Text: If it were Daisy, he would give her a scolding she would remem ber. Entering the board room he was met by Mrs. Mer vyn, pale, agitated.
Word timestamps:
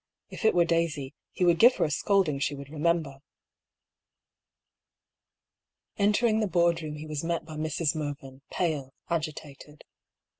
If 0.31 0.45
it 0.45 0.55
were 0.55 0.65
Daisy, 0.65 1.13
he 1.31 1.45
would 1.45 1.59
give 1.59 1.75
her 1.75 1.85
a 1.85 1.91
scolding 1.91 2.39
she 2.39 2.55
would 2.55 2.69
remem 2.69 3.03
ber. 3.03 3.19
Entering 5.99 6.39
the 6.39 6.47
board 6.47 6.81
room 6.81 6.95
he 6.95 7.05
was 7.05 7.23
met 7.23 7.45
by 7.45 7.53
Mrs. 7.55 7.93
Mer 7.95 8.15
vyn, 8.15 8.41
pale, 8.49 8.95
agitated. 9.11 9.83